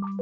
[0.00, 0.14] Hello.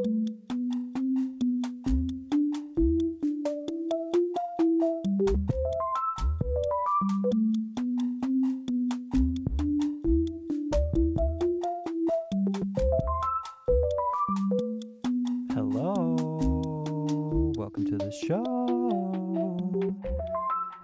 [17.57, 18.43] Welcome to the show.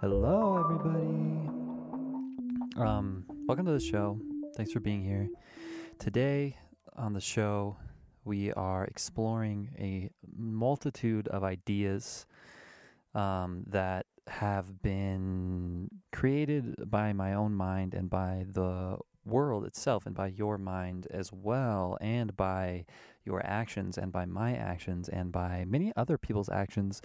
[0.01, 1.49] Hello, everybody.
[2.77, 4.21] Um, welcome to the show.
[4.57, 5.29] Thanks for being here.
[5.99, 6.57] Today
[6.97, 7.77] on the show,
[8.25, 12.27] we are exploring a multitude of ideas
[13.15, 20.15] um, that have been created by my own mind and by the world itself and
[20.15, 22.85] by your mind as well and by
[23.25, 27.01] your actions and by my actions and by many other people's actions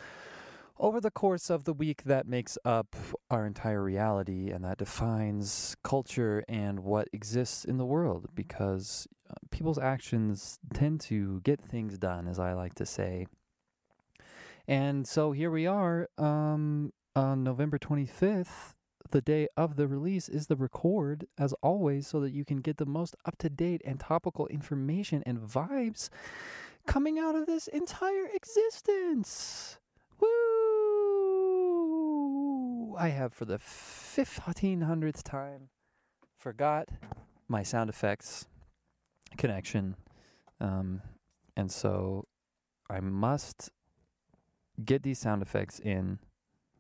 [0.80, 2.96] over the course of the week that makes up
[3.30, 8.28] our entire reality and that defines culture and what exists in the world.
[8.34, 9.06] Because
[9.52, 13.28] people's actions tend to get things done as I like to say.
[14.68, 18.76] And so here we are um, on November 25th
[19.12, 22.78] the day of the release is the record, as always, so that you can get
[22.78, 26.10] the most up to date and topical information and vibes
[26.86, 29.80] coming out of this entire existence.
[30.20, 30.28] Woo!
[32.98, 35.70] I have, for the 1500th time,
[36.38, 36.90] forgot
[37.48, 38.46] my sound effects
[39.38, 39.96] connection.
[40.60, 41.02] Um,
[41.56, 42.26] and so
[42.90, 43.70] I must
[44.84, 46.20] get these sound effects in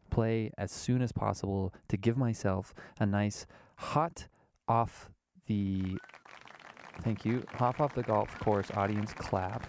[0.10, 4.28] play as soon as possible to give myself a nice hot
[4.68, 5.10] off
[5.48, 5.98] the
[7.02, 9.66] thank you hop off the golf course audience clap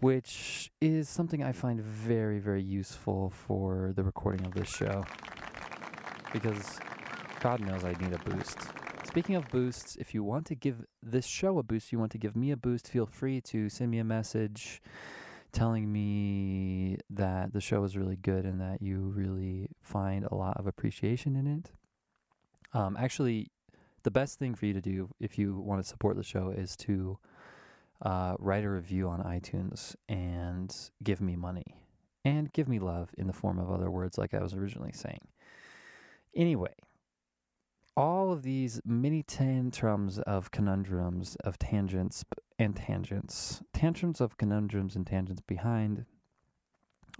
[0.00, 5.04] which is something i find very very useful for the recording of this show
[6.32, 6.78] because
[7.40, 8.58] god knows i need a boost
[9.18, 12.18] speaking of boosts if you want to give this show a boost you want to
[12.18, 14.80] give me a boost feel free to send me a message
[15.52, 20.56] telling me that the show is really good and that you really find a lot
[20.56, 21.70] of appreciation in it.
[22.74, 23.50] Um, actually,
[24.02, 26.76] the best thing for you to do if you want to support the show is
[26.76, 27.18] to
[28.02, 31.74] uh, write a review on iTunes and give me money
[32.24, 35.26] and give me love in the form of other words, like I was originally saying.
[36.36, 36.74] Anyway,
[37.98, 42.24] all of these mini tantrums of conundrums, of tangents
[42.56, 46.06] and tangents, tantrums of conundrums and tangents behind,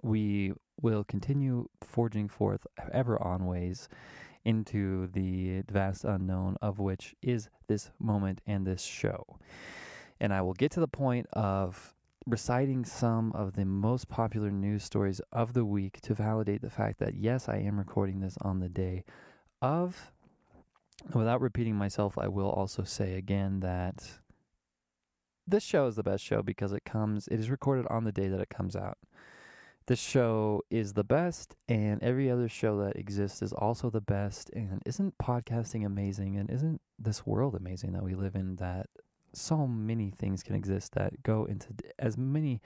[0.03, 3.89] we will continue forging forth ever on ways
[4.45, 9.37] into the vast unknown of which is this moment and this show.
[10.21, 11.93] And I will get to the point of
[12.25, 17.01] reciting some of the most popular news stories of the week to validate the fact
[17.01, 19.03] that yes, I am recording this on the day
[19.61, 20.13] of
[21.15, 24.19] Without repeating myself, I will also say again that
[25.47, 28.29] this show is the best show because it comes, it is recorded on the day
[28.29, 28.99] that it comes out.
[29.87, 34.51] This show is the best, and every other show that exists is also the best.
[34.51, 36.37] And isn't podcasting amazing?
[36.37, 38.89] And isn't this world amazing that we live in that
[39.33, 42.61] so many things can exist that go into as many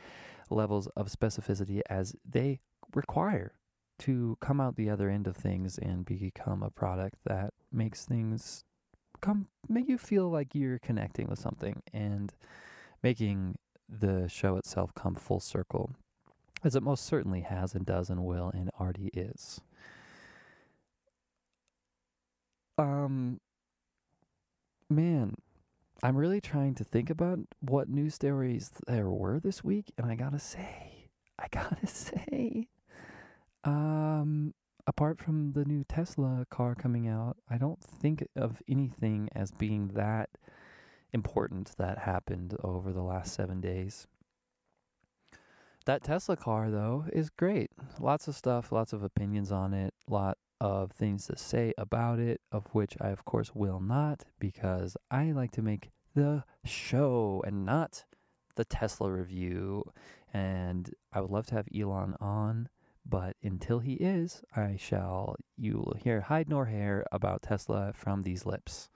[0.51, 2.59] levels of specificity as they
[2.93, 3.53] require?
[4.03, 8.65] To come out the other end of things and become a product that makes things
[9.21, 12.35] come make you feel like you're connecting with something and
[13.03, 13.57] making
[13.89, 15.95] the show itself come full circle
[16.65, 19.61] as it most certainly has and does and will and already is.
[22.79, 23.41] Um
[24.93, 25.35] man
[26.03, 30.15] i'm really trying to think about what news stories there were this week and i
[30.15, 31.09] gotta say
[31.39, 32.67] i gotta say
[33.65, 34.55] um,
[34.87, 39.89] apart from the new Tesla car coming out, I don't think of anything as being
[39.89, 40.31] that
[41.13, 44.07] important that happened over the last seven days.
[45.85, 47.71] That Tesla car, though, is great.
[47.99, 52.41] Lots of stuff, lots of opinions on it, lot of things to say about it,
[52.53, 57.67] of which I, of course, will not because I like to make the show and
[57.67, 58.05] not
[58.55, 59.83] the Tesla review.
[60.33, 62.69] And I would love to have Elon on
[63.05, 68.23] but until he is, I shall, you will hear hide nor hair about Tesla from
[68.23, 68.89] these lips.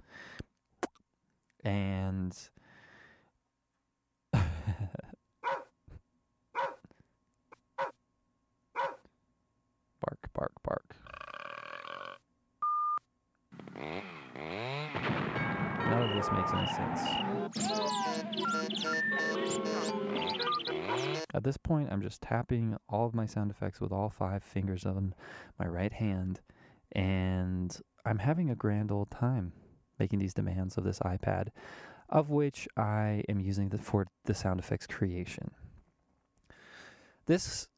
[1.65, 2.37] And.
[4.33, 4.47] bark,
[10.35, 10.97] bark, bark.
[15.89, 17.01] None of this makes any sense.
[21.37, 24.87] At this point, I'm just tapping all of my sound effects with all five fingers
[24.87, 25.15] on
[25.59, 26.41] my right hand,
[26.93, 29.53] and I'm having a grand old time
[29.99, 31.49] making these demands of this iPad.
[32.09, 35.51] of which I am using the, for the sound effects creation.
[37.27, 37.69] This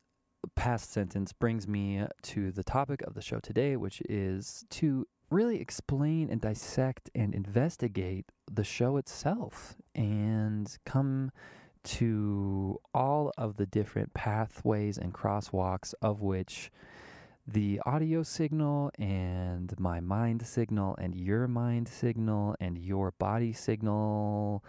[0.55, 5.61] past sentence brings me to the topic of the show today, which is to really
[5.61, 11.31] explain and dissect and investigate the show itself and come
[11.89, 16.71] to all of the different pathways and crosswalks of which
[17.47, 24.63] the audio signal and my mind signal and your mind signal and your body signal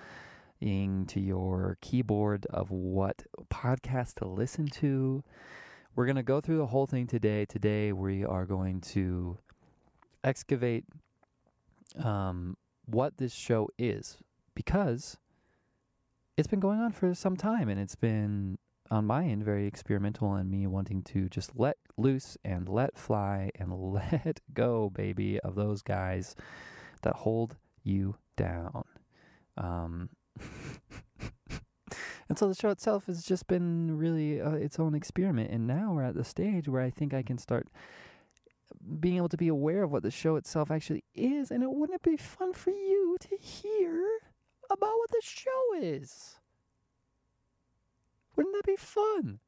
[0.61, 5.23] to your keyboard of what podcast to listen to.
[5.95, 7.45] We're going to go through the whole thing today.
[7.45, 9.37] Today, we are going to
[10.23, 10.85] excavate
[12.03, 14.17] um, what this show is
[14.53, 15.17] because
[16.39, 18.57] it's been going on for some time and it's been
[18.89, 23.51] on my end very experimental and me wanting to just let loose and let fly
[23.59, 23.73] and
[24.13, 26.37] let go baby of those guys
[27.01, 28.85] that hold you down.
[29.57, 30.09] Um,
[32.29, 35.91] and so the show itself has just been really uh, its own experiment and now
[35.91, 37.67] we're at the stage where i think i can start
[38.99, 41.95] being able to be aware of what the show itself actually is and it wouldn't
[41.95, 44.05] it be fun for you to hear
[44.69, 46.39] about what the show is
[48.39, 49.39] wouldn't that be fun?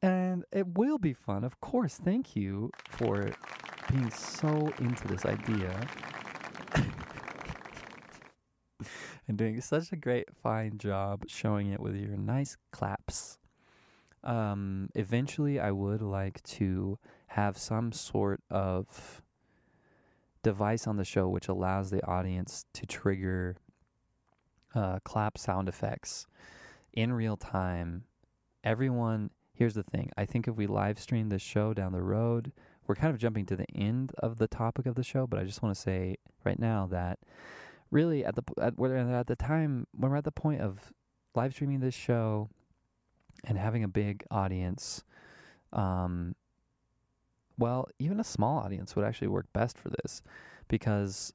[0.00, 1.96] And it will be fun, of course.
[1.96, 3.32] Thank you for
[3.90, 5.84] being so into this idea
[9.26, 13.38] and doing such a great, fine job showing it with your nice claps.
[14.22, 19.22] Um, eventually, I would like to have some sort of
[20.44, 23.56] device on the show which allows the audience to trigger
[24.78, 26.26] uh, clap sound effects
[26.92, 28.04] in real time.
[28.62, 30.10] Everyone, here's the thing.
[30.16, 32.52] I think if we live stream this show down the road,
[32.86, 35.44] we're kind of jumping to the end of the topic of the show, but I
[35.44, 37.18] just want to say right now that
[37.90, 40.92] really at the at, at the time when we're at the point of
[41.34, 42.48] live streaming this show
[43.44, 45.02] and having a big audience,
[45.72, 46.36] um,
[47.58, 50.22] well, even a small audience would actually work best for this
[50.68, 51.32] because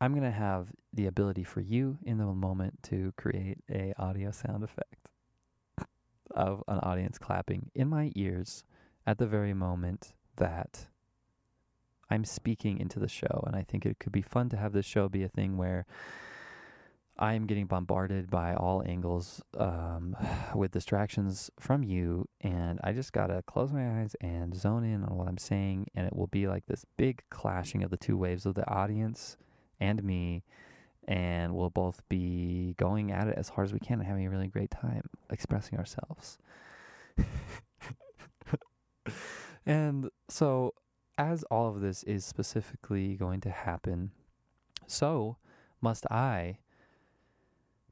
[0.00, 4.30] I'm going to have the ability for you in the moment to create a audio
[4.30, 5.10] sound effect
[6.30, 8.62] of an audience clapping in my ears
[9.06, 10.86] at the very moment that
[12.10, 13.42] I'm speaking into the show.
[13.46, 15.84] And I think it could be fun to have this show be a thing where
[17.18, 20.16] I am getting bombarded by all angles um,
[20.54, 22.28] with distractions from you.
[22.40, 25.88] And I just got to close my eyes and zone in on what I'm saying.
[25.96, 29.36] And it will be like this big clashing of the two waves of the audience
[29.80, 30.44] and me,
[31.06, 34.30] and we'll both be going at it as hard as we can and having a
[34.30, 36.38] really great time expressing ourselves.
[39.66, 40.74] and so,
[41.16, 44.10] as all of this is specifically going to happen,
[44.86, 45.36] so
[45.80, 46.58] must I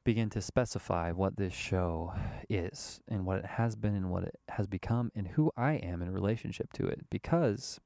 [0.07, 2.13] begin to specify what this show
[2.49, 6.01] is and what it has been and what it has become and who I am
[6.01, 7.01] in relationship to it.
[7.09, 7.81] Because,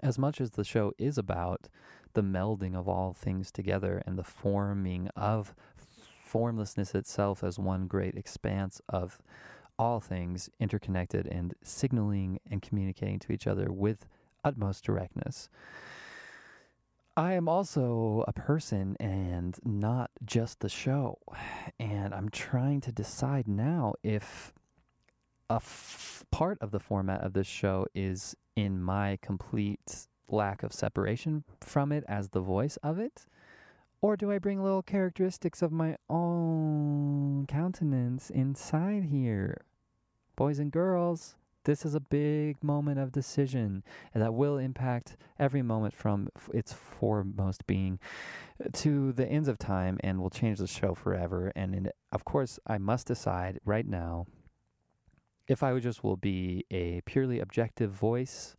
[0.00, 1.68] as much as the show is about
[2.14, 8.14] the melding of all things together and the forming of formlessness itself as one great
[8.14, 9.18] expanse of
[9.78, 14.06] all things interconnected and signaling and communicating to each other with
[14.44, 15.48] utmost directness.
[17.16, 21.18] I am also a person and not just the show.
[21.78, 24.52] And I'm trying to decide now if
[25.50, 30.72] a f- part of the format of this show is in my complete lack of
[30.72, 33.26] separation from it as the voice of it?
[34.00, 39.64] Or do I bring little characteristics of my own countenance inside here?
[40.34, 45.94] Boys and girls, this is a big moment of decision that will impact every moment
[45.94, 48.00] from its foremost being
[48.60, 51.52] uh, to the ends of time and will change the show forever.
[51.54, 54.26] And in, of course, I must decide right now
[55.46, 58.56] if I just will be a purely objective voice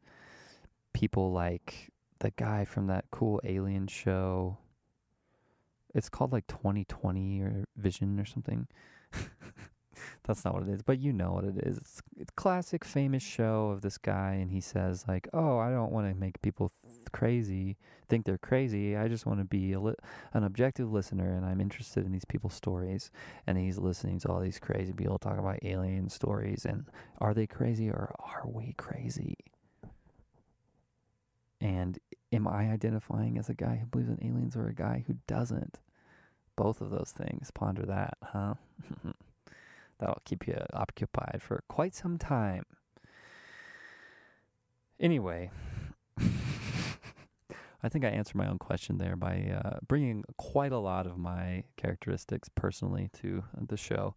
[0.93, 4.57] people like the guy from that cool alien show.
[5.93, 8.67] It's called like 2020 or Vision or something.
[10.23, 11.77] That's not what it is, but you know what it is.
[11.77, 15.91] It's it's classic famous show of this guy and he says like, "Oh, I don't
[15.91, 18.95] want to make people th- crazy, think they're crazy.
[18.97, 19.93] I just want to be li-
[20.33, 23.11] an objective listener and I'm interested in these people's stories."
[23.45, 26.85] And he's listening to all these crazy people talk about alien stories and
[27.19, 29.37] are they crazy or are we crazy?
[31.63, 31.97] And
[32.33, 35.79] am I identifying as a guy who believes in aliens or a guy who doesn't?
[36.57, 37.51] Both of those things.
[37.51, 38.55] Ponder that, huh?
[39.99, 42.65] That'll keep you occupied for quite some time.
[44.99, 45.51] Anyway,
[47.81, 51.17] I think I answered my own question there by uh, bringing quite a lot of
[51.17, 54.15] my characteristics personally to the show,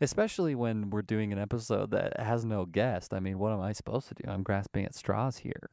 [0.00, 3.12] especially when we're doing an episode that has no guest.
[3.12, 4.24] I mean, what am I supposed to do?
[4.30, 5.68] I'm grasping at straws here.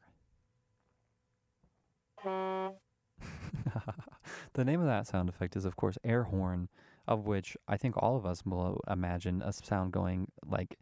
[4.54, 6.68] the name of that sound effect is, of course, air horn,
[7.06, 10.78] of which I think all of us will imagine a sound going like,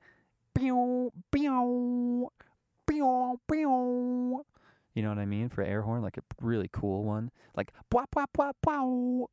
[0.55, 2.31] pew, pew,
[2.87, 4.45] pew.
[4.95, 5.49] You know what I mean?
[5.51, 9.27] For air horn, like a really cool one, like bwah, bwah, bwah, bwah.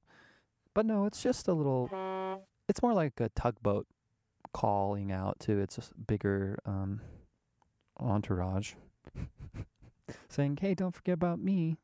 [0.73, 1.89] But no, it's just a little.
[2.67, 3.87] It's more like a tugboat
[4.53, 7.01] calling out to its bigger um,
[7.97, 8.73] entourage,
[10.29, 11.77] saying, "Hey, don't forget about me.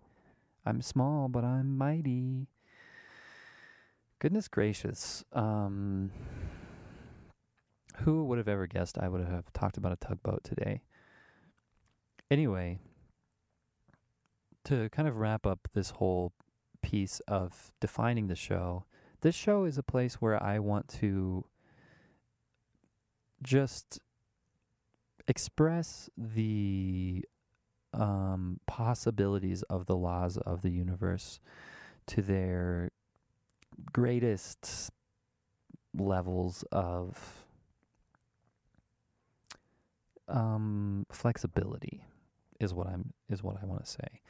[0.66, 2.48] I'm small, but I'm mighty."
[4.20, 5.24] Goodness gracious.
[5.32, 6.12] Um,
[8.00, 10.82] who would have ever guessed I would have talked about a tugboat today?
[12.30, 12.80] Anyway,
[14.66, 16.34] to kind of wrap up this whole
[16.82, 18.86] piece of defining the show,
[19.22, 21.46] this show is a place where I want to
[23.42, 24.00] just
[25.28, 27.24] express the
[27.94, 31.40] um, possibilities of the laws of the universe
[32.08, 32.90] to their
[33.92, 34.92] greatest
[35.94, 37.46] levels of
[40.28, 42.04] um, flexibility
[42.60, 44.22] is what I'm is what I want to say.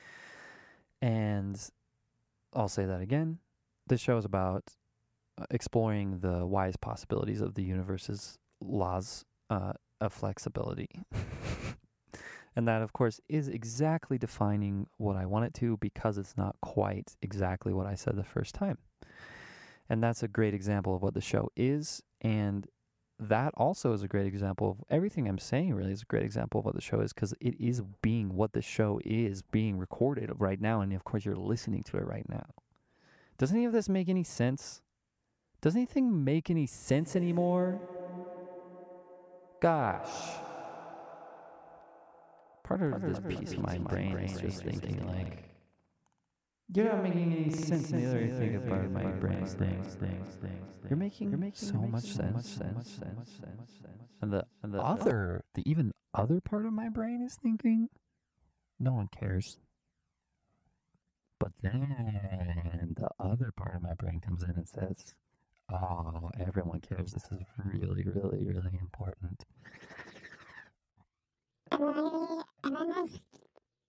[1.02, 1.60] And
[2.54, 3.40] I'll say that again.
[3.88, 4.64] This show is about
[5.40, 10.90] uh, exploring the wise possibilities of the universe's laws uh, of flexibility.
[12.60, 16.58] and that, of course, is exactly defining what I want it to because it's not
[16.60, 18.78] quite exactly what I said the first time.
[19.90, 22.04] And that's a great example of what the show is.
[22.20, 22.68] And
[23.18, 26.60] that also is a great example of everything I'm saying, really, is a great example
[26.60, 30.30] of what the show is because it is being what the show is being recorded
[30.38, 30.82] right now.
[30.82, 32.48] And of course, you're listening to it right now.
[33.38, 34.82] Does any of this make any sense?
[35.62, 37.80] Does anything make any sense anymore?
[39.62, 40.10] Gosh.
[42.70, 45.50] Part of, Part this piece of my brain, brain is just thinking, like,
[46.72, 50.68] you're not making any sense in the other thing about my brain things, things, things.
[50.88, 53.40] You're making, you're making so much sense, sense, sense,
[54.22, 57.90] And the and the other, the even other part of my brain is thinking,
[58.80, 59.58] no one cares.
[61.40, 65.16] But then the other part of my brain comes in and says,
[65.74, 67.14] oh, everyone cares.
[67.14, 69.44] This is really, really, really important.
[72.70, 73.06] And and I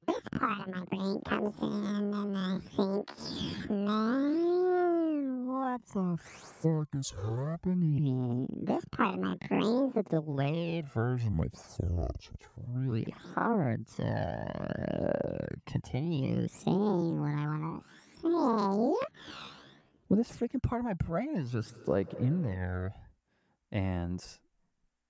[0.07, 6.17] this part of my brain comes in and then I think, man, what the
[6.63, 8.47] fuck is happening?
[8.63, 12.31] This part of my brain is a delayed version of my thoughts.
[12.33, 17.89] It's really hard to continue saying what I want to
[18.23, 19.07] say.
[20.09, 22.95] Well, this freaking part of my brain is just like in there
[23.71, 24.25] and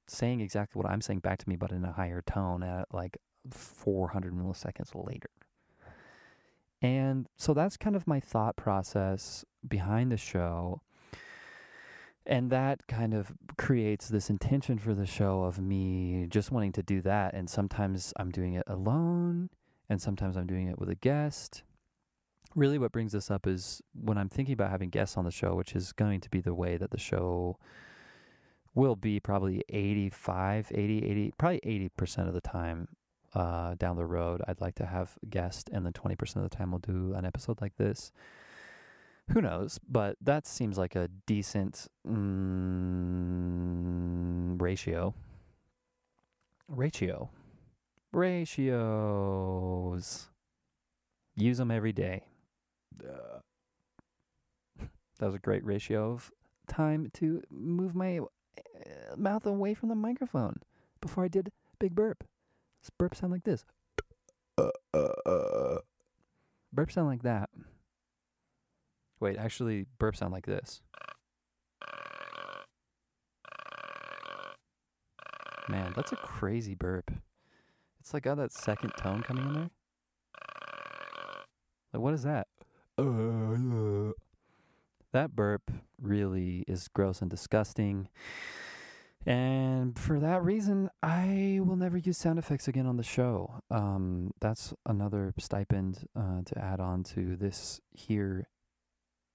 [0.09, 3.17] saying exactly what I'm saying back to me, but in a higher tone at like
[3.51, 5.31] 400 milliseconds later.
[6.83, 10.83] And so that's kind of my thought process behind the show.
[12.27, 16.83] And that kind of creates this intention for the show of me just wanting to
[16.83, 17.35] do that.
[17.35, 19.51] And sometimes I'm doing it alone,
[19.89, 21.63] and sometimes I'm doing it with a guest.
[22.55, 25.55] Really, what brings this up is when I'm thinking about having guests on the show,
[25.55, 27.57] which is going to be the way that the show
[28.75, 31.61] will be probably 85, 80, 80, probably
[31.99, 32.89] 80% of the time
[33.35, 34.43] uh, down the road.
[34.47, 37.61] I'd like to have guests, and then 20% of the time we'll do an episode
[37.61, 38.13] like this.
[39.33, 39.79] Who knows?
[39.89, 42.21] But that seems like a decent mm,
[44.61, 45.15] ratio.
[46.69, 47.31] Ratio.
[48.13, 48.59] Ratios.
[51.37, 52.25] Use them every day.
[55.19, 56.33] that was a great ratio of
[56.67, 58.25] time to move my uh,
[59.17, 60.57] mouth away from the microphone
[61.01, 62.25] before I did big burp.
[62.83, 63.65] Does burp sound like this?
[66.73, 67.51] Burp sound like that.
[69.19, 70.81] Wait, actually, burp sound like this.
[75.69, 77.11] Man, that's a crazy burp.
[78.01, 79.71] It's like got that second tone coming in there.
[81.93, 82.49] Like, what is that?
[85.13, 85.71] That burp
[86.01, 88.09] really is gross and disgusting.
[89.27, 93.63] And for that reason, I will never use sound effects again on the show.
[93.71, 98.49] Um, that's another stipend uh, to add on to this here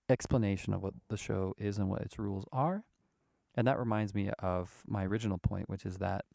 [0.09, 2.83] explanation of what the show is and what its rules are.
[3.55, 6.25] And that reminds me of my original point, which is that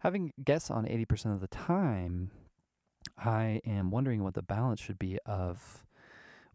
[0.00, 2.30] having guests on 80% of the time,
[3.18, 5.84] I am wondering what the balance should be of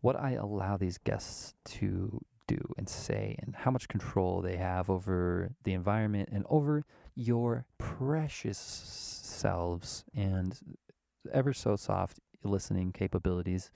[0.02, 4.90] what I allow these guests to do and say and how much control they have
[4.90, 10.58] over the environment and over your precious selves and
[11.32, 13.72] ever so soft listening capabilities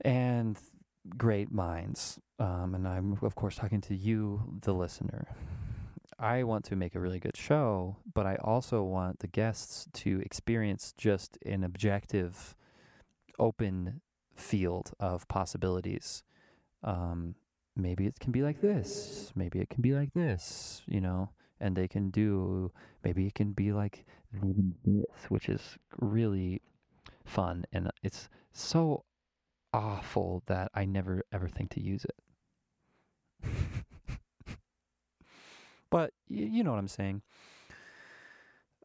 [0.00, 0.58] and
[1.16, 2.18] great minds.
[2.38, 5.28] Um, and I'm, of course, talking to you, the listener.
[6.18, 10.20] I want to make a really good show, but I also want the guests to
[10.20, 12.54] experience just an objective,
[13.38, 14.00] open
[14.36, 16.22] field of possibilities.
[16.82, 17.34] Um,
[17.76, 19.32] maybe it can be like this.
[19.34, 22.72] Maybe it can be like this, you know, and they can do,
[23.04, 26.62] maybe it can be like this, which is really
[27.24, 27.64] fun.
[27.72, 29.04] And it's so
[29.72, 32.16] awful that I never ever think to use it.
[35.90, 37.22] but y- you know what I'm saying.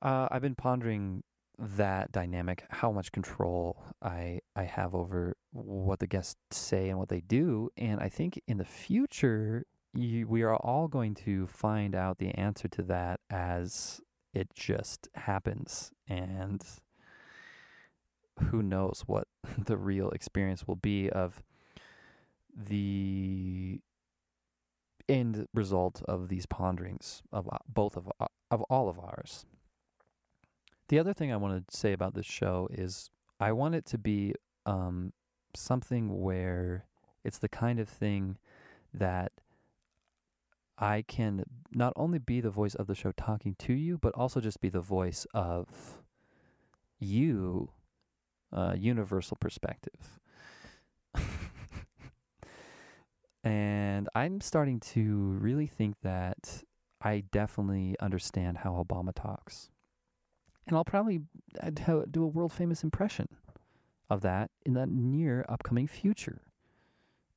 [0.01, 1.24] Uh, I've been pondering
[1.60, 7.10] that dynamic, how much control I I have over what the guests say and what
[7.10, 11.96] they do, and I think in the future you, we are all going to find
[11.96, 14.00] out the answer to that as
[14.34, 16.64] it just happens, and
[18.52, 21.42] who knows what the real experience will be of
[22.56, 23.80] the
[25.10, 29.46] end result of these ponderings of uh, both of uh, of all of ours.
[30.89, 33.98] The other thing I want to say about this show is I want it to
[33.98, 34.34] be
[34.65, 35.12] um,
[35.53, 36.86] something where
[37.24, 38.38] it's the kind of thing
[38.94, 39.34] that
[40.77, 44.39] I can not only be the voice of the show talking to you, but also
[44.39, 45.67] just be the voice of
[47.00, 47.72] you,
[48.53, 50.20] uh, universal perspective.
[53.44, 56.63] and I'm starting to really think that
[57.01, 59.70] I definitely understand how Obama talks
[60.68, 61.22] and I'll probably
[61.64, 63.30] uh, uh, do a world famous impression
[64.10, 66.42] of that in the near upcoming future.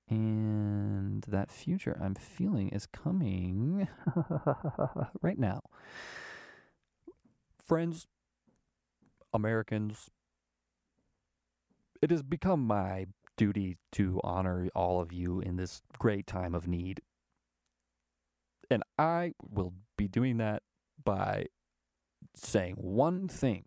[0.09, 3.89] And that future I'm feeling is coming
[5.23, 5.61] right now.
[7.65, 8.09] Friends,
[9.33, 10.11] Americans,
[12.02, 16.67] it has become my duty to honor all of you in this great time of
[16.67, 17.02] need.
[18.69, 20.63] And I will be doing that
[21.04, 21.47] by
[22.35, 23.65] saying one thing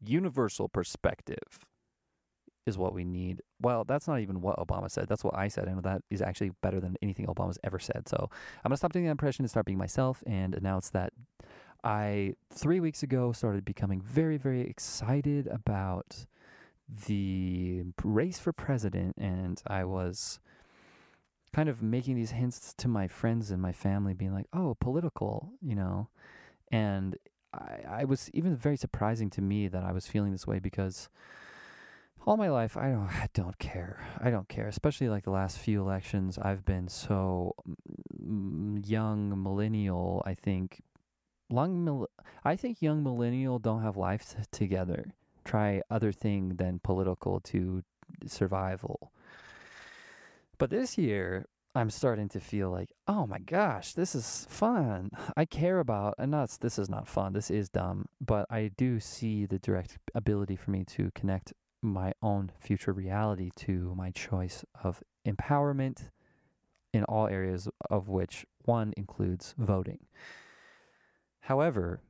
[0.00, 1.66] universal perspective
[2.66, 3.40] is what we need.
[3.60, 5.08] Well, that's not even what Obama said.
[5.08, 8.08] That's what I said, and that is actually better than anything Obama's ever said.
[8.08, 8.28] So
[8.64, 11.12] I'm gonna stop doing that impression and start being myself and announce that
[11.82, 16.26] I three weeks ago started becoming very, very excited about
[17.06, 20.40] the race for president, and I was
[21.52, 25.52] kind of making these hints to my friends and my family, being like, "Oh, political,"
[25.60, 26.08] you know,
[26.70, 27.16] and
[27.52, 31.08] I, I was even very surprising to me that I was feeling this way because
[32.26, 34.06] all my life I don't I don't care.
[34.20, 36.38] I don't care, especially like the last few elections.
[36.38, 37.74] I've been so mm,
[38.22, 40.22] mm, young millennial.
[40.26, 40.82] I think
[41.50, 42.06] long
[42.44, 45.14] I think young millennial don't have life t- together.
[45.44, 47.82] Try other thing than political to
[48.26, 49.12] survival.
[50.58, 55.10] But this year, I'm starting to feel like, oh my gosh, this is fun.
[55.36, 57.32] I care about, and not this is not fun.
[57.32, 62.12] This is dumb, but I do see the direct ability for me to connect my
[62.22, 66.10] own future reality to my choice of empowerment
[66.92, 70.00] in all areas of which one includes voting.
[71.42, 72.00] However,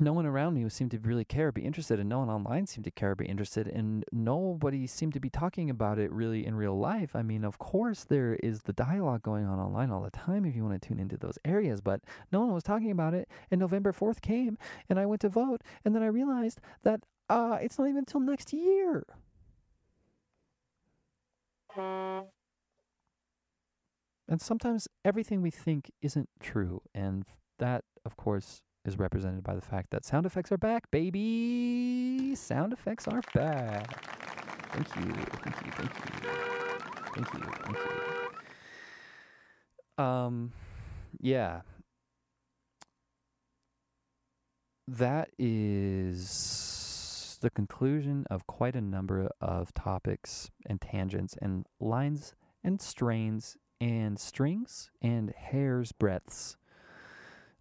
[0.00, 2.84] no one around me seemed to really care be interested, and no one online seemed
[2.84, 6.78] to care be interested, and nobody seemed to be talking about it really in real
[6.78, 7.14] life.
[7.14, 10.56] I mean, of course, there is the dialogue going on online all the time if
[10.56, 12.00] you want to tune into those areas, but
[12.32, 13.28] no one was talking about it.
[13.50, 17.58] And November 4th came, and I went to vote, and then I realized that uh,
[17.60, 19.04] it's not even until next year.
[24.28, 27.24] And sometimes everything we think isn't true, and
[27.58, 32.34] that, of course, is represented by the fact that sound effects are back, baby.
[32.34, 34.02] Sound effects are back.
[34.72, 36.00] Thank you, thank you, thank you,
[37.14, 37.78] thank you, thank
[39.98, 40.04] you.
[40.04, 40.52] Um,
[41.20, 41.62] yeah.
[44.86, 52.80] That is the conclusion of quite a number of topics and tangents and lines and
[52.80, 56.56] strains and strings and hair's breadths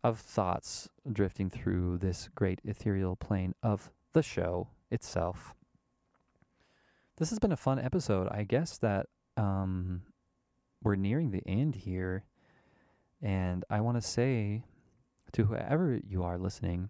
[0.03, 5.55] of thoughts drifting through this great ethereal plane of the show itself.
[7.17, 8.27] This has been a fun episode.
[8.31, 10.01] I guess that um,
[10.83, 12.25] we're nearing the end here.
[13.21, 14.63] And I want to say
[15.31, 16.89] to whoever you are listening,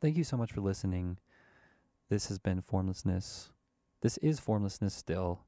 [0.00, 1.18] thank you so much for listening.
[2.08, 3.50] This has been Formlessness.
[4.00, 5.40] This is Formlessness still.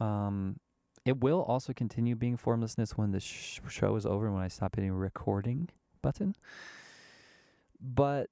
[0.00, 0.60] Um,
[1.06, 4.48] it will also continue being Formlessness when the sh- show is over and when I
[4.48, 5.70] stop hitting recording
[6.02, 6.34] button.
[7.80, 8.28] But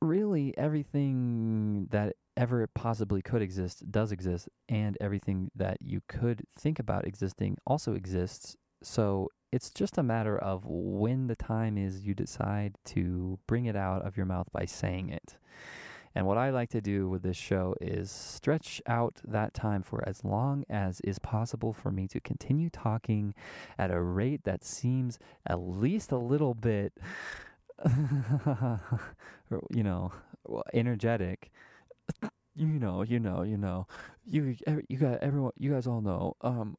[0.00, 6.78] really, everything that ever possibly could exist does exist, and everything that you could think
[6.78, 8.56] about existing also exists.
[8.82, 13.76] So it's just a matter of when the time is you decide to bring it
[13.76, 15.36] out of your mouth by saying it.
[16.14, 20.02] And what I like to do with this show is stretch out that time for
[20.06, 23.34] as long as is possible for me to continue talking
[23.78, 26.92] at a rate that seems at least a little bit,
[29.70, 30.12] you know,
[30.74, 31.50] energetic.
[32.56, 33.86] You know, you know, you know,
[34.26, 34.56] you
[34.88, 36.34] you got everyone, you guys all know.
[36.40, 36.76] Um,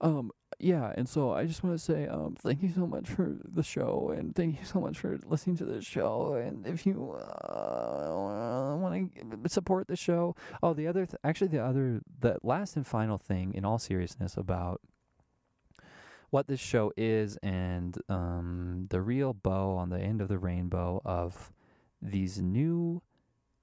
[0.00, 3.36] um, yeah, and so I just want to say um, thank you so much for
[3.44, 6.34] the show, and thank you so much for listening to the show.
[6.34, 9.12] And if you uh, want
[9.42, 13.18] to support the show, oh, the other, th- actually, the other, the last and final
[13.18, 14.80] thing, in all seriousness, about
[16.30, 21.00] what this show is and um, the real bow on the end of the rainbow
[21.04, 21.52] of
[22.02, 23.00] these new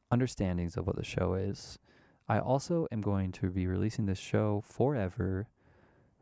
[0.09, 1.77] understandings of what the show is.
[2.29, 5.47] I also am going to be releasing this show forever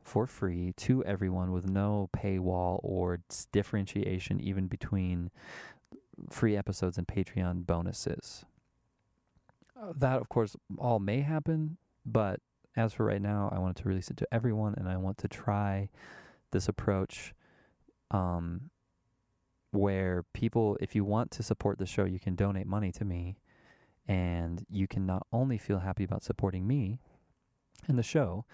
[0.04, 3.20] for free to everyone with no paywall or
[3.52, 5.32] differentiation even between
[6.30, 8.46] free episodes and Patreon bonuses.
[9.80, 12.42] Uh, that, of course, all may happen, but
[12.76, 15.28] as for right now, I wanted to release it to everyone and I want to
[15.28, 15.90] try
[16.52, 17.34] this approach
[18.12, 18.70] um,
[19.72, 23.38] where people, if you want to support the show, you can donate money to me
[24.08, 27.00] and you can not only feel happy about supporting me
[27.88, 28.46] and the show,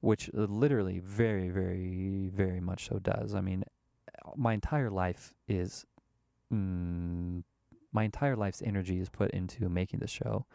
[0.00, 3.34] which literally very, very, very much so does.
[3.34, 3.64] I mean,
[4.36, 5.84] my entire life is,
[6.52, 7.42] mm,
[7.92, 10.46] my entire life's energy is put into making the show,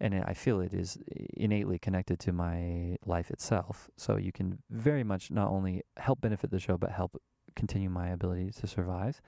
[0.00, 0.98] and I feel it is
[1.34, 3.90] innately connected to my life itself.
[3.96, 7.20] So you can very much not only help benefit the show, but help
[7.54, 9.22] continue my ability to survive.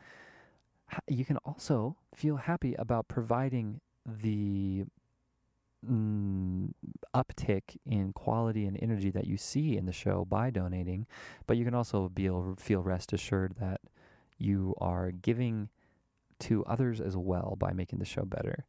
[1.06, 4.84] You can also feel happy about providing the
[5.88, 6.67] mm,
[7.14, 11.06] uptick in quality and energy that you see in the show by donating,
[11.46, 13.80] but you can also be able feel rest assured that
[14.38, 15.68] you are giving
[16.40, 18.64] to others as well by making the show better.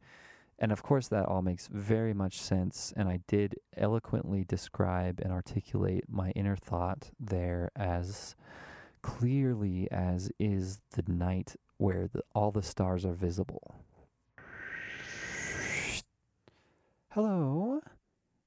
[0.58, 2.92] And of course, that all makes very much sense.
[2.94, 8.36] And I did eloquently describe and articulate my inner thought there as
[9.00, 13.76] clearly as is the night where the, all the stars are visible.
[17.08, 17.80] Hello.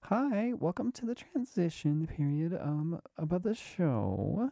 [0.08, 4.50] Hi, welcome to the transition period um about the show.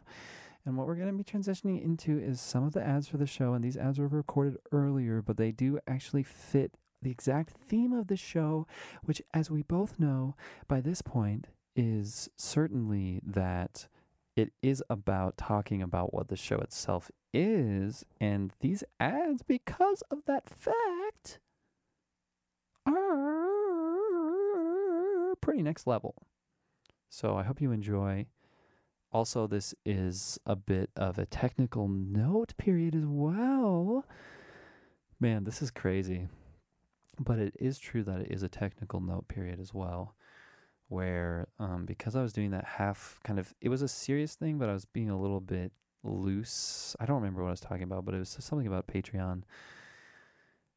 [0.64, 3.26] And what we're going to be transitioning into is some of the ads for the
[3.26, 7.92] show and these ads were recorded earlier, but they do actually fit the exact theme
[7.92, 8.66] of the show,
[9.02, 10.36] which as we both know
[10.68, 13.88] by this point is certainly that
[14.34, 20.24] it is about talking about what the show itself is and these ads because of
[20.24, 21.40] that fact
[22.86, 23.51] are
[25.42, 26.14] pretty next level.
[27.10, 28.26] So I hope you enjoy.
[29.12, 34.06] Also, this is a bit of a technical note period as well.
[35.20, 36.28] Man, this is crazy.
[37.18, 40.14] But it is true that it is a technical note period as well,
[40.88, 44.56] where um, because I was doing that half kind of, it was a serious thing,
[44.56, 46.96] but I was being a little bit loose.
[46.98, 49.42] I don't remember what I was talking about, but it was something about Patreon.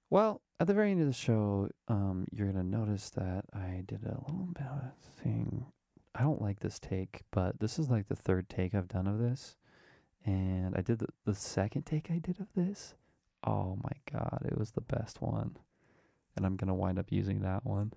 [0.10, 4.04] Well, at the very end of the show, um, you're gonna notice that I did
[4.04, 5.66] a little bit of a thing.
[6.14, 9.20] I don't like this take, but this is like the third take I've done of
[9.20, 9.58] this,
[10.26, 12.96] and I did the, the second take I did of this.
[13.46, 15.58] Oh my god, it was the best one,
[16.36, 17.92] and I'm gonna wind up using that one.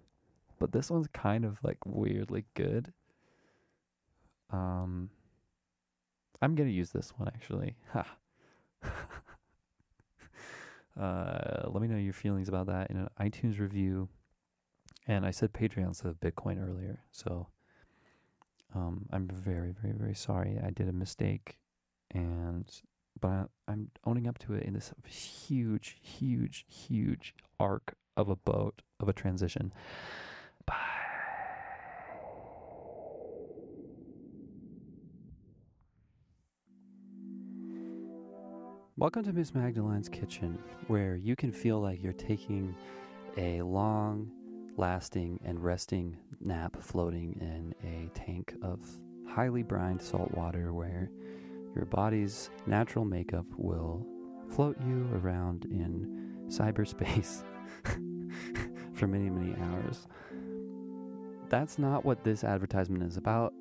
[0.59, 2.93] But this one's kind of like weirdly good.
[4.51, 5.11] Um,
[6.43, 7.77] I'm gonna use this one actually.
[7.93, 8.07] Ha.
[10.99, 14.09] Uh, let me know your feelings about that in an iTunes review.
[15.07, 17.01] And I said Patreon instead of Bitcoin earlier.
[17.13, 17.49] So
[18.75, 20.59] um, I'm very, very, very sorry.
[20.63, 21.59] I did a mistake.
[22.11, 22.69] And,
[23.21, 28.83] but I'm owning up to it in this huge, huge, huge arc of a boat,
[29.01, 29.73] of a transition.
[30.67, 30.98] Bye.
[38.99, 40.59] Welcome to Miss Magdalene's Kitchen,
[40.89, 42.75] where you can feel like you're taking
[43.37, 44.29] a long,
[44.77, 48.81] lasting, and resting nap floating in a tank of
[49.29, 51.11] highly brined salt water where
[51.77, 54.05] Your body's natural makeup will
[54.49, 57.45] float you around in cyberspace
[58.95, 60.09] for many, many hours.
[61.49, 63.55] That's not what this advertisement is about,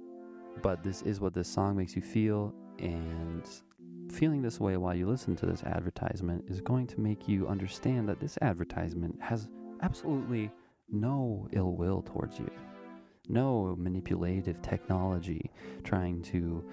[0.63, 2.55] but this is what this song makes you feel.
[2.79, 3.47] And
[4.11, 8.07] feeling this way while you listen to this advertisement is going to make you understand
[8.09, 9.49] that this advertisement has
[9.81, 10.51] absolutely
[10.89, 12.49] no ill will towards you,
[13.27, 15.51] no manipulative technology
[15.83, 16.63] trying to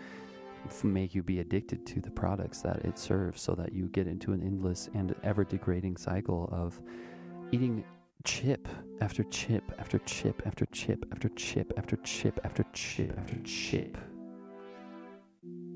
[0.82, 4.32] make you be addicted to the products that it serves so that you get into
[4.32, 6.80] an endless and ever degrading cycle of
[7.52, 7.84] eating
[8.24, 8.66] chip
[9.00, 13.14] after chip after chip after chip after chip after chip after chip after chip.
[13.18, 14.13] After chip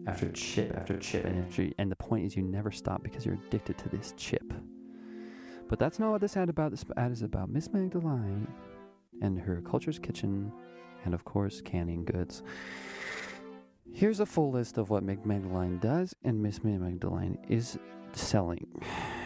[0.09, 3.39] after chip after chip and after, and the point is you never stop because you're
[3.47, 4.55] addicted to this chip.
[5.69, 7.51] But that's not what this ad about this ad is about.
[7.51, 8.49] Miss magdalene
[9.21, 10.51] and her culture's kitchen
[11.05, 12.43] and of course canning goods.
[13.93, 17.79] Here's a full list of what Miss magdalene does and miss magdalene is
[18.13, 18.67] selling.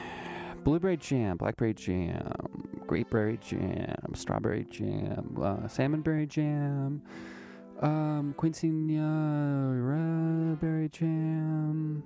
[0.64, 2.32] Blueberry jam blackberry jam
[2.86, 7.02] grapeberry jam strawberry jam uh, salmonberry jam
[7.82, 10.00] um, Quinceanera
[10.60, 12.02] berry jam,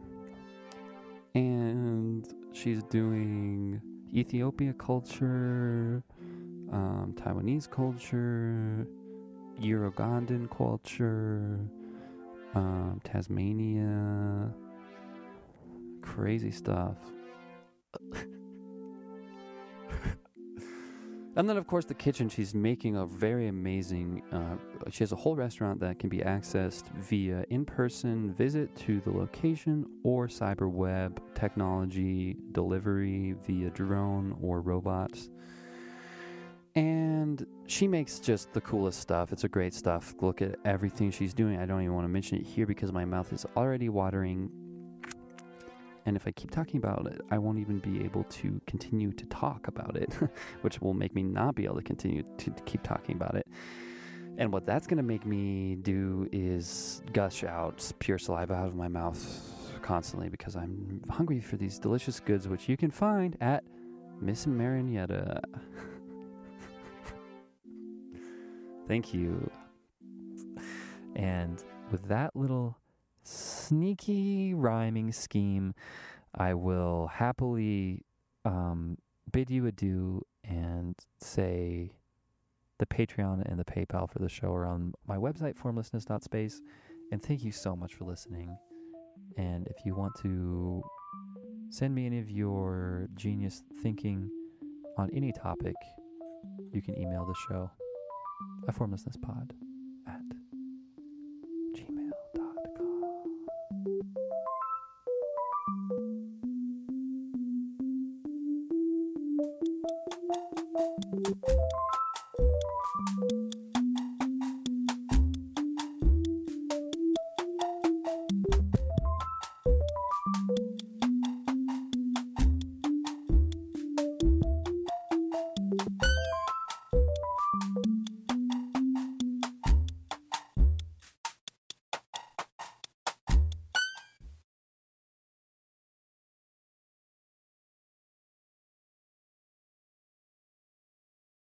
[1.35, 3.81] and she's doing
[4.13, 6.03] Ethiopia culture,
[6.73, 8.87] um, Taiwanese culture,
[9.61, 11.61] Ugandan culture,
[12.55, 14.53] um, Tasmania,
[16.03, 16.97] crazy stuff.
[21.37, 22.31] And then, of course, the kitchen.
[22.31, 24.23] She's making a very amazing.
[24.33, 24.57] Uh,
[24.91, 29.87] she has a whole restaurant that can be accessed via in-person visit to the location
[30.03, 35.29] or cyber web technology delivery via drone or robots.
[36.75, 39.31] And she makes just the coolest stuff.
[39.31, 40.15] It's a great stuff.
[40.21, 41.59] Look at everything she's doing.
[41.59, 44.51] I don't even want to mention it here because my mouth is already watering
[46.07, 49.27] and if I keep talking about it, I won't even be able to continue to
[49.27, 50.13] talk about it,
[50.63, 53.47] which will make me not be able to continue to keep talking about it.
[54.39, 58.77] And what that's going to make me do is gush out pure saliva out of
[58.77, 59.19] my mouth
[59.83, 63.65] constantly because I'm hungry for these delicious goods, which you can find at
[64.21, 65.43] Miss Marietta.
[68.87, 69.51] Thank you.
[71.17, 72.77] And with that little
[73.27, 75.75] sneaky rhyming scheme,
[76.35, 78.05] I will happily
[78.45, 78.99] um,
[79.33, 81.93] bid you adieu and say
[82.79, 86.61] the Patreon and the PayPal for the show are on my website, formlessness.space.
[87.11, 88.57] And thank you so much for listening.
[89.37, 90.83] And if you want to
[91.71, 94.31] send me any of your genius thinking
[94.99, 95.75] on any topic,
[96.73, 97.71] you can email the show
[98.69, 99.51] at formlessnesspod